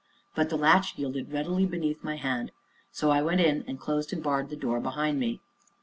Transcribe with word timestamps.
But 0.33 0.49
the 0.49 0.57
latch 0.57 0.97
yielded 0.97 1.31
readily 1.31 1.67
beneath 1.67 2.03
my 2.03 2.15
hand, 2.15 2.51
so 2.91 3.11
I 3.11 3.21
went 3.21 3.39
in, 3.39 3.63
and 3.67 3.79
closed 3.79 4.11
and 4.11 4.23
barred 4.23 4.49
the 4.49 4.55
door 4.55 4.79
behind 4.79 5.19
me. 5.19 5.41